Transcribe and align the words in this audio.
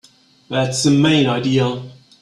That's 0.49 0.81
the 0.81 0.89
main 0.89 1.27
idea. 1.27 1.83